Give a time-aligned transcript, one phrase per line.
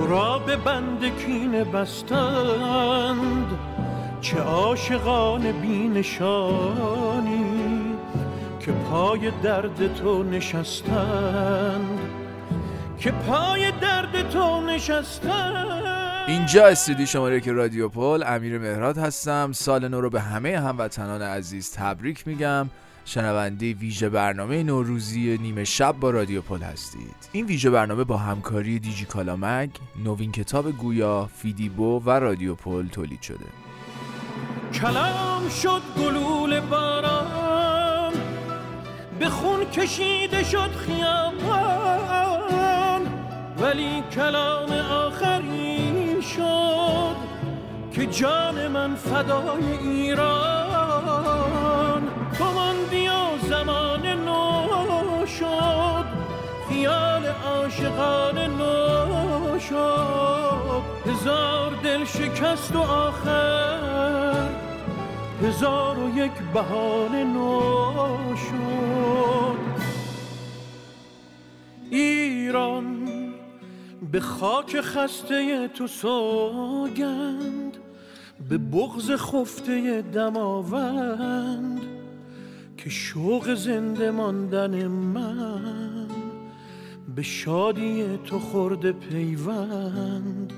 [0.00, 3.46] تو را به بند کین بستند.
[4.20, 7.44] چه عاشقان بینشانی
[8.60, 11.98] که پای درد تو نشستند.
[12.98, 15.82] که پای درد تو نشستند.
[16.26, 19.52] اینجا استودیو شماره که رادیو پل امیر مهراد هستم.
[19.52, 22.68] سال نو رو به همه هموطنان عزیز تبریک میگم.
[23.10, 27.28] شنونده ویژه برنامه نوروزی نیمه شب با رادیو پل هستید.
[27.32, 29.70] این ویژه برنامه با همکاری دیجی کالامگ
[30.04, 33.46] نوین کتاب گویا فیدیبو و رادیو پل تولید شده.
[34.74, 38.12] کلام شد گلول باران
[39.18, 41.40] به خون کشیده شد خیابان.
[43.58, 47.16] ولی کلام آخری شد
[47.92, 51.79] که جان من فدای ایران.
[53.60, 56.04] زمان نو شد
[56.68, 64.48] خیال عاشقان نو شد هزار دل شکست و آخر
[65.42, 69.60] هزار و یک بهانه نو شد
[71.90, 73.06] ایران
[74.12, 77.76] به خاک خسته تو سوگند
[78.48, 81.89] به بغز خفته دماوند
[82.84, 86.08] که شوق زنده ماندن من
[87.16, 90.52] به شادی تو خورده پیوند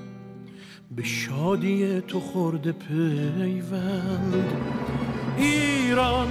[0.91, 4.53] به شادی تو خورده پیوند.
[5.37, 6.27] ایران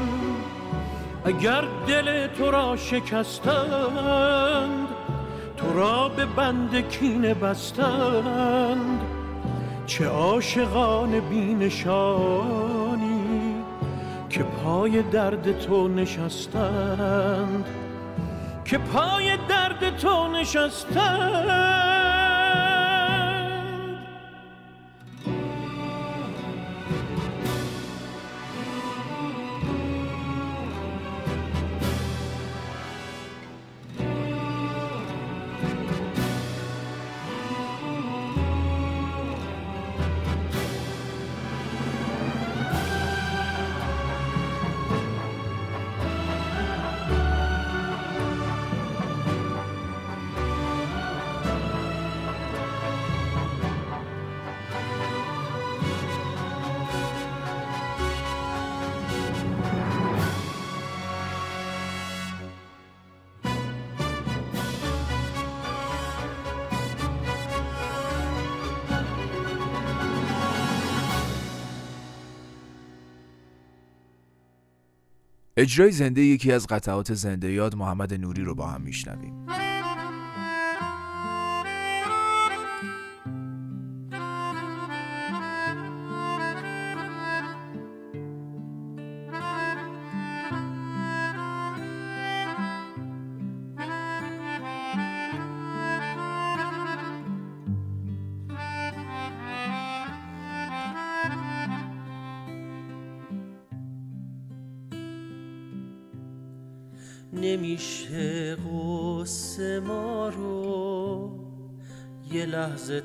[1.25, 3.69] اگر دل تو را شکستند
[5.56, 9.00] تو را به بند کینه بستند.
[9.86, 12.72] چه عاشقان بینشانی
[14.32, 17.65] که پای درد تو نشستند.
[18.65, 22.01] که پای درد تو نشستند.
[75.56, 79.46] اجرای زنده یکی از قطعات زنده یاد محمد نوری رو با هم میشنویم.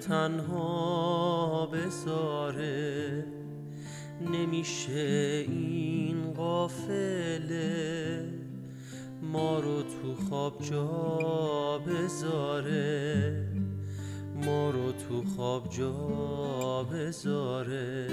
[0.08, 3.26] تنها بذاره
[4.32, 8.24] نمیشه این قافله
[9.22, 13.48] ما رو تو خواب جا بذاره.
[14.46, 18.08] ما رو تو خواب جا بذاره.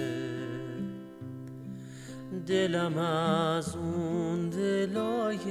[2.46, 5.44] دلم از اون دلای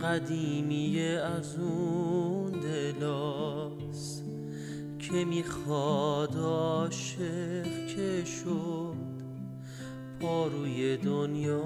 [0.00, 3.77] قدیمی از اون دلاست
[5.10, 8.94] که می‌خواد عاشق که شد
[10.20, 11.60] پاروی دنیا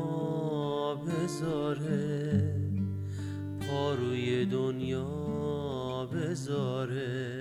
[0.94, 2.54] بذاره.
[3.60, 7.40] پاروی دنیا بذاره.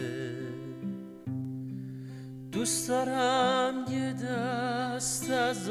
[2.51, 5.69] دوست دارم یه دست از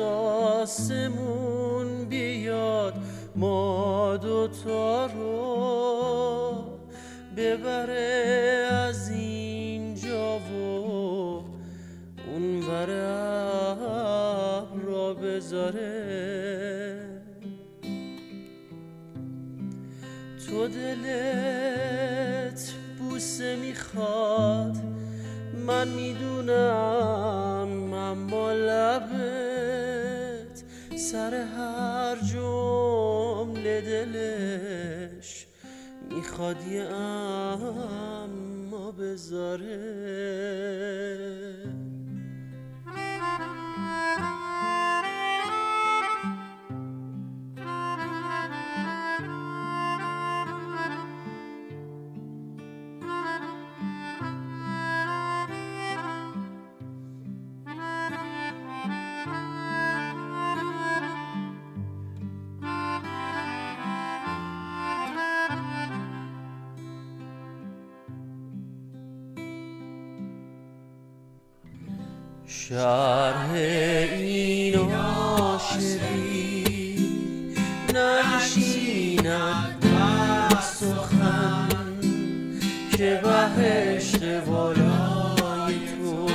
[0.63, 2.95] آسمون بیاد
[3.37, 5.61] ما دوتا رو
[7.37, 9.20] ببره از اینجا
[15.53, 17.23] را بذاره
[20.47, 24.77] تو دلت بوسه می‌خواد
[25.67, 29.11] من می‌دونم اما لبت
[30.97, 35.47] سر هر جمله دلش
[36.11, 40.11] می‌خواد یه اما بذاره.
[72.71, 76.65] شرح این عاشقی
[77.95, 81.69] ننشیند بر سخن
[82.97, 86.29] که بهشت والای تو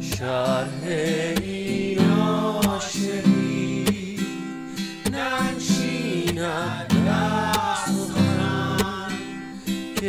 [0.00, 0.75] شرح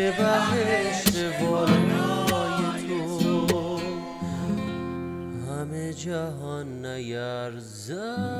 [0.08, 3.80] که بهشت والای تو.
[5.48, 8.38] همه جهان نیرزد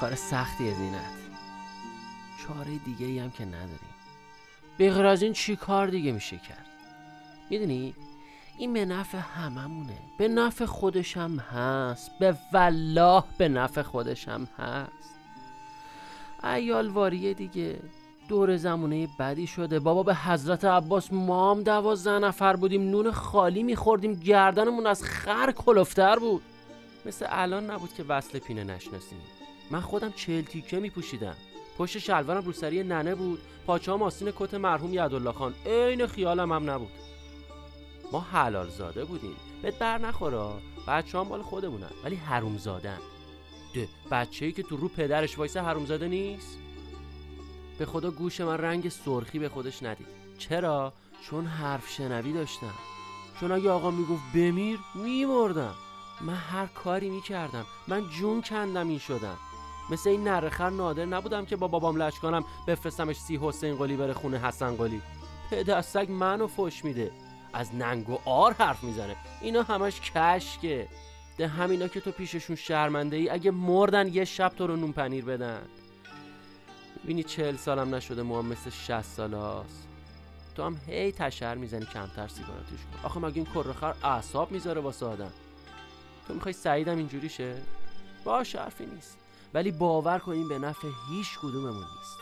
[0.00, 1.00] کار سختی زینت.
[2.42, 3.97] چاره دیگه ای هم که نداریم.
[4.78, 6.66] بغیر از این چی کار دیگه میشه کرد؟
[7.50, 7.94] می‌دونی؟
[8.58, 9.98] این به نفع هممونه.
[10.18, 12.10] به نفع خودش هم هست.
[12.18, 15.14] به والله به نفع خودش هم هست.
[16.44, 17.80] ایال واریه دیگه.
[18.28, 19.78] دور زمونه بدی شده.
[19.78, 22.90] بابا به حضرت عباس ما هم دوازده نفر بودیم.
[22.90, 24.14] نون خالی میخوردیم.
[24.14, 26.42] گردنمون از خر کلفتر بود.
[27.06, 29.18] مثل الان نبود که وصل پینه نشناسیم.
[29.70, 31.36] من خودم چهل تیکه میپوشیدم.
[31.78, 33.40] پشت شلوارم روسری ننه بود.
[33.66, 35.54] پاچه هم آستین کت مرحوم یدالله خان.
[35.66, 36.90] عین خیالم هم نبود.
[38.12, 39.36] ما حلال زاده بودیم.
[39.62, 40.60] بهت بر نخورا.
[40.88, 41.90] بچه هم مال خودمونن.
[42.04, 42.98] ولی حروم زادن
[43.74, 46.58] ده بچه ای که تو رو پدرش وایسه حروم زاده نیست؟
[47.78, 50.06] به خدا گوش من رنگ سرخی به خودش ندید.
[50.38, 50.92] چرا؟
[51.30, 52.74] چون حرف شنوی داشتم.
[53.40, 55.74] چون اگه آقا می‌گفت بمیر میمردم.
[56.20, 57.66] من هر کاری می‌کردم.
[57.88, 59.36] من جون کندم این شدم.
[59.90, 64.12] مثل این نرخر نادر نبودم که با بابام لش کنم بفرستمش سی حسین قلی بره
[64.12, 65.02] خونه حسن قلی.
[65.50, 67.10] پدستک منو فش میده.
[67.52, 69.16] از ننگ و آر حرف می‌زنه.
[69.40, 70.88] اینا همش کشکه.
[71.38, 75.24] ده همینا که تو پیششون شرمنده ای اگه مردن یه شب تو رو نون پنیر
[75.24, 75.62] بدن.
[77.04, 79.88] بینی چهل سالم نشده موام مثل شست سال هاست.
[80.54, 83.06] تو هم هی تشر می‌زنی کمتر سیگارا توش کن.
[83.06, 85.32] آخه مگه این کرخر اعصاب می‌ذاره واسه آدم؟
[86.28, 87.62] تو می‌خوای سعیدم اینجوری شه
[88.24, 89.18] باش حرفی نیست.
[89.54, 92.18] ولی باور کنیم به نفع هیچ کدوممون نیست.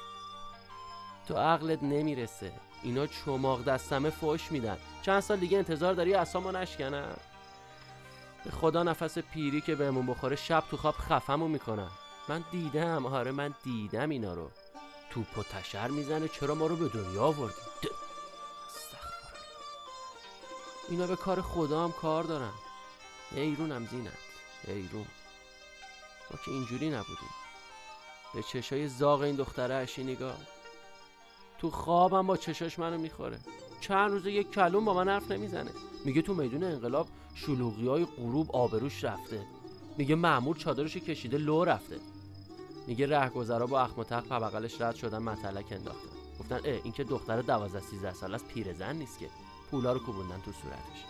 [1.29, 2.53] تو عقلت نمی‌رسه.
[2.83, 4.77] اینا چماق دستمه فوش میدن.
[5.03, 7.17] چند سال دیگه انتظار داری اصامو نشکنن؟
[8.45, 11.91] به خدا نفس پیری که بهمون بخوره شب تو خواب خفمو می‌کنن.
[12.29, 13.07] من دیدم.
[13.07, 14.51] آره من دیدم اینا رو.
[15.11, 16.29] توپ و تشر می‌زنه.
[16.29, 17.55] چرا ما رو به دنیا آوردی.
[20.89, 22.53] اینا به کار خدا هم کار دارن.
[23.33, 24.13] ایرونم زینت.
[24.67, 25.07] ایرون.
[26.31, 27.31] ما که اینجوری نبودیم.
[28.35, 30.37] به چشای زاغ این دختره اشی نگاه.
[31.59, 33.39] تو خوابم با چشاش منو می‌خوره.
[33.81, 35.71] چند روزه یک کلون با من حرف نمی‌زنه.
[36.05, 39.47] میگه تو میدون انقلاب شلوغی های غروب آبروش رفته.
[39.99, 41.97] میگه معمور چادرش کشیده لو رفته.
[42.87, 46.09] میگه رهگذرا با اخم و تخت بغلش رد شدن متلک انداختن.
[46.41, 49.29] گفتن اه این که دختر 12 13 ساله است پیرزن نیست که.
[49.71, 51.05] پولا رو کوبوندن تو صورتش.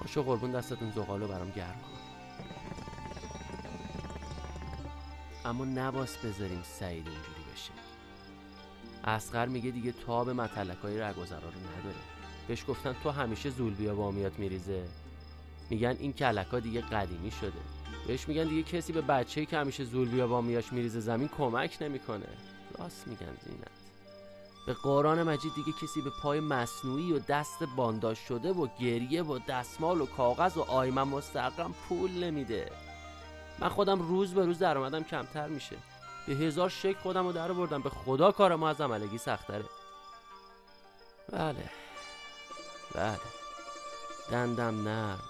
[0.00, 2.01] پاشو قربون دستتون زغالو برام گرم کن.
[5.44, 7.72] اما نباس بذاریم سعید اینجوری بشه.
[9.04, 11.96] اسقر میگه دیگه تاب متلک های رگوزرا رو نداره.
[12.48, 14.84] بهش گفتن تو همیشه زول بیا بامیات میریزه.
[15.70, 17.60] میگن این کلک ها دیگه قدیمی شده.
[18.06, 22.28] بهش میگن دیگه کسی به بچه که همیشه زول بیا بامیاش میریزه زمین کمک نمی‌کنه.
[22.78, 23.70] راست میگن زینت.
[24.66, 29.38] به قرآن مجید دیگه کسی به پای مصنوعی و دست بانداش شده و گریه و
[29.48, 32.70] دستمال و کاغذ و آیمن مستقم پول نمیده.
[33.62, 35.76] من خودم روز به روز درآمدم کمتر میشه.
[36.26, 39.64] به هزار شکل خودم رو در بردم به خدا کار ما از عملگی سختره.
[41.32, 41.70] بله.
[42.94, 43.18] بله.
[44.30, 45.22] دندم نرم.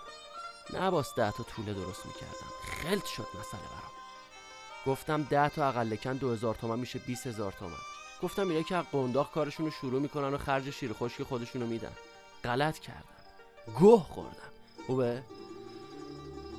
[0.75, 2.53] نباس ده تا طوله درست می‌کردم.
[2.83, 3.93] خلط شد مسئله برام.
[4.87, 7.73] گفتم ده تا اقل کن دو هزار تومن میشه بیس هزار تومن.
[8.23, 11.93] گفتم اینا که قنداق کارشون رو شروع می‌کنن و خرج شیر خشک خودشونو میدن.
[12.45, 13.05] غلط کردم.
[13.79, 14.53] گوه خوردم.
[14.87, 15.23] خوبه؟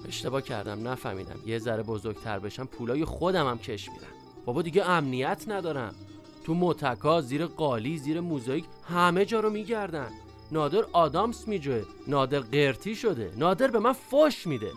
[0.07, 1.39] اشتباه کردم نفهمیدم.
[1.45, 4.13] یه ذره بزرگتر بشم پولای خودم هم کش میرم
[4.45, 5.95] بابا دیگه امنیت ندارم.
[6.43, 10.09] تو متکا زیر قالی زیر موزاییک همه جا رو میگردن.
[10.51, 11.83] نادر آدامس میجوه.
[12.07, 13.33] نادر قرتی شده.
[13.37, 14.71] نادر به من فش میده.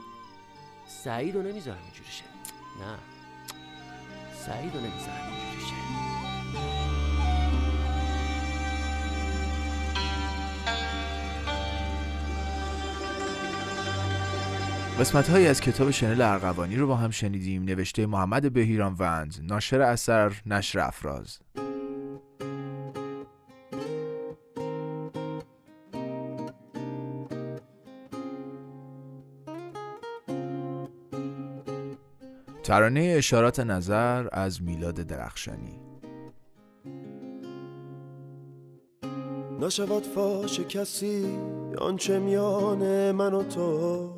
[0.87, 2.25] سعید نمی‌ذارم اینجوری شه.
[2.81, 2.99] نه.
[4.47, 6.06] سعید نمی‌ذارم اینجوری شه.
[15.01, 17.63] قسمت هایی از کتاب شنل ارغوانی رو با هم شنیدیم.
[17.63, 21.39] نوشته محمد بهیران وند ناشر اثر نشر افراز.
[32.63, 35.81] ترانه اشارات نظر از میلاد درخشانی.
[39.61, 41.39] نشود فاش کسی
[41.79, 44.16] آنچه میان من و توست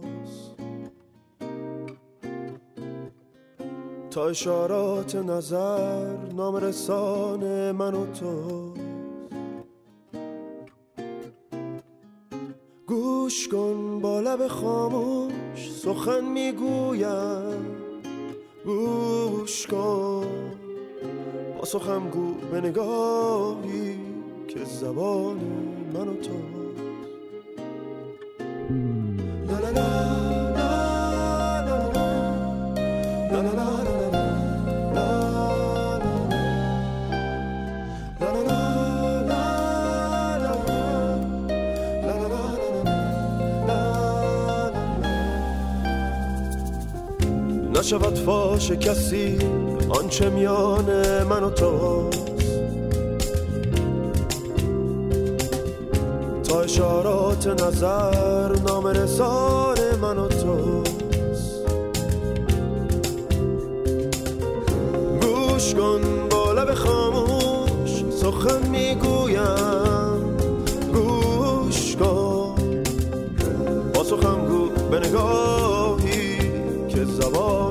[4.20, 8.72] اشارات نظر نام رسان من و تو.
[12.86, 17.76] گوش کن با لب خاموش سخن می‌گویم.
[18.64, 20.26] گوش کن
[21.58, 23.98] با سخم گو به نگاهی
[24.48, 25.38] که زبان
[25.94, 26.67] من و تو.
[47.88, 49.38] نشود فاش کسی
[49.88, 50.84] آنچه میان
[51.24, 52.32] من و توست.
[56.44, 61.64] تا اشارات نظر نام رسان من و توست.
[65.20, 70.36] گوش کن با لب خاموش سخن می‌گویم.
[70.94, 72.54] گوش کن.
[73.94, 76.38] با سخن گو به نگاهی
[76.88, 77.67] که زبان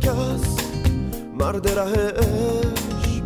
[0.00, 0.56] کس
[1.38, 3.24] مرد ره عشق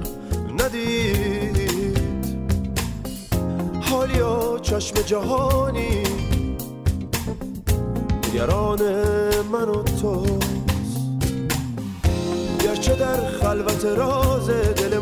[0.61, 1.99] ندید.
[3.81, 6.03] حالیا چشم جهانی
[8.35, 8.81] نگران
[9.53, 10.55] من و توست.
[12.65, 14.94] گرچه در خلوت راز دل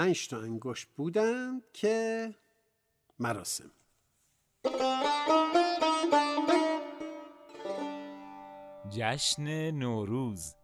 [0.00, 2.34] پنج تا انگشت بودند که
[3.18, 3.70] مراسم.
[8.90, 10.54] جشن نوروز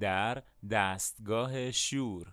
[0.00, 2.26] در دستگاه شور.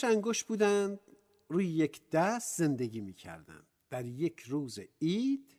[0.00, 1.00] تا انگشت بودند
[1.48, 5.56] روی یک دست زندگی می کردند در یک روز عید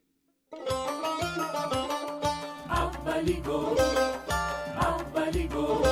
[2.69, 3.79] اولی گل
[4.81, 5.88] اولی گل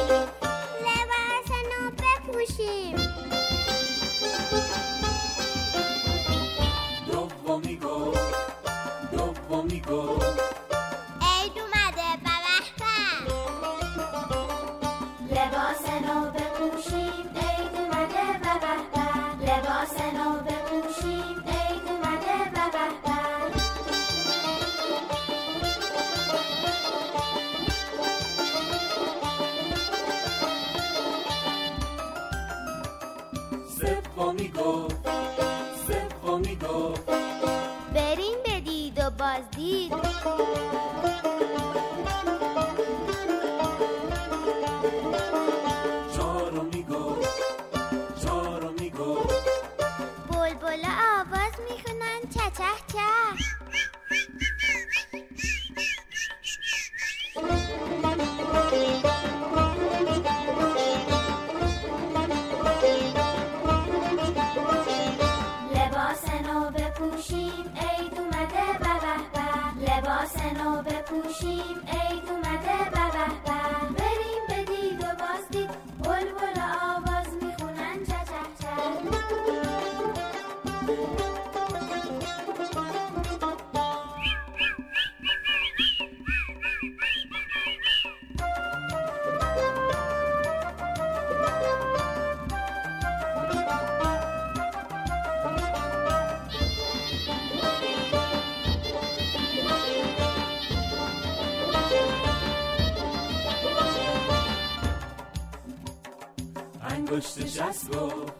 [107.38, 108.34] انگشت شست گفت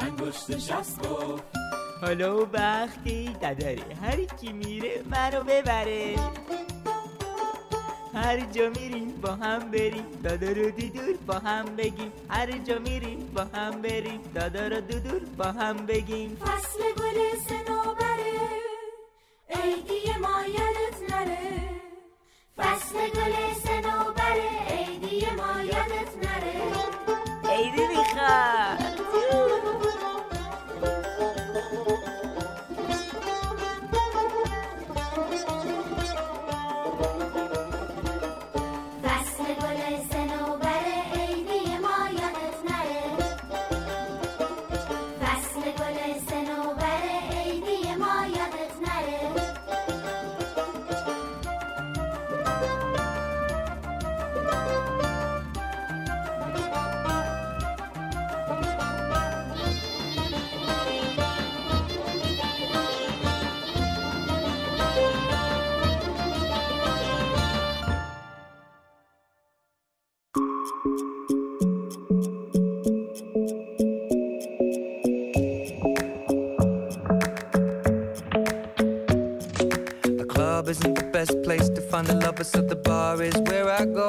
[0.00, 1.42] انگشت شست گفت
[2.00, 6.16] حالا وقتی نداره هر کی میره منو ببره.
[8.14, 10.04] هر جا میریم با هم بریم.
[10.24, 12.12] دادا رو دودور با هم بگیم.
[12.28, 14.20] هر جا میریم با هم بریم.
[14.34, 16.36] دادا رو دودور با هم بگیم.
[16.36, 16.82] فصل
[80.72, 84.08] isn't the best place to find the lovers, so the bar is where I go.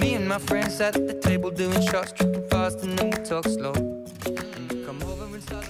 [0.00, 3.46] Me and my friends at the table doing shots, tripping fast, and then we talk
[3.56, 3.74] slow.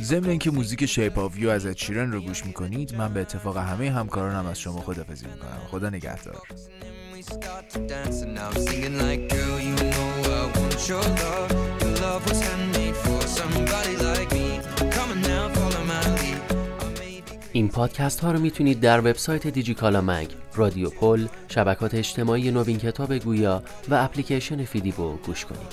[0.02, 3.56] ضمن اینکه موزیک شیپ آف یو از اد شیرن رو گوش می‌کنید من به اتفاق
[3.56, 6.42] همه همکارانم از شما خدافزی می‌کنم خدا نگهدار
[17.52, 23.18] این پادکست ها رو می‌تونید در وبسایت دیجیکالا مگ، رادیو پل، شبکات اجتماعی نوین کتاب
[23.18, 25.72] گویا و اپلیکیشن فیدیبو گوش کنید.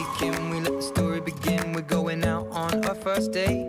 [0.00, 1.72] weekend, we let the story begin.
[1.72, 3.66] We're going out on our first date.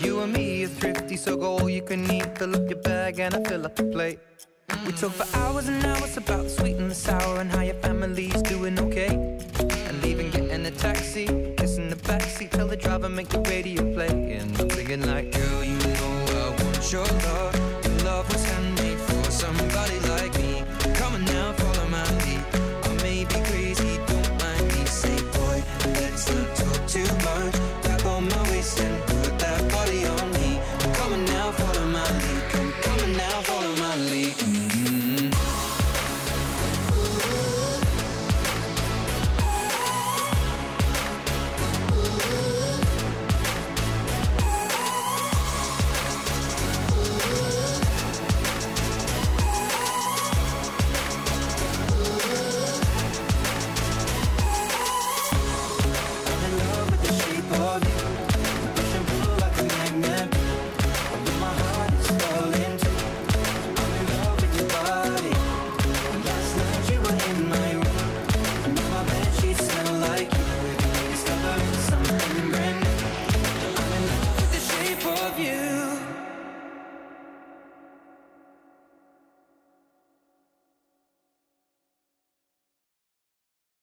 [0.00, 2.38] You and me are thrifty, so go all you can eat.
[2.38, 4.18] Fill up your bag and I fill up the plate.
[4.86, 7.76] We talk for hours and hours about the sweet and the sour and how your
[7.76, 9.14] family's doing okay.
[9.88, 14.38] And leaving, getting a taxi, kissing the backseat, tell the driver make the radio play.
[14.38, 17.84] And I'm thinking like, girl, you know I want your love.
[17.84, 20.81] Your love was handmade for somebody like me.